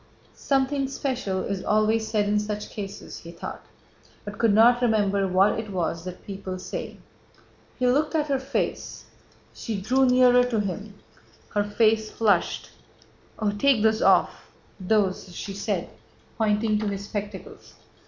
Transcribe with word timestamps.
"Something 0.33 0.87
special 0.87 1.43
is 1.43 1.63
always 1.63 2.07
said 2.07 2.27
in 2.27 2.39
such 2.39 2.71
cases," 2.71 3.19
he 3.19 3.29
thought, 3.31 3.63
but 4.25 4.39
could 4.39 4.51
not 4.51 4.81
remember 4.81 5.27
what 5.27 5.59
it 5.59 5.69
was 5.69 6.05
that 6.05 6.25
people 6.25 6.57
say. 6.57 6.97
He 7.77 7.85
looked 7.85 8.15
at 8.15 8.25
her 8.25 8.39
face. 8.39 9.05
She 9.53 9.79
drew 9.79 10.07
nearer 10.07 10.43
to 10.45 10.59
him. 10.59 10.95
Her 11.53 11.63
face 11.63 12.09
flushed. 12.09 12.71
"Oh, 13.37 13.51
take 13.51 13.83
those 13.83 14.01
off... 14.01 14.49
those..." 14.79 15.35
she 15.35 15.53
said, 15.53 15.87
pointing 16.35 16.79
to 16.79 16.87
his 16.87 17.05
spectacles. 17.05 17.75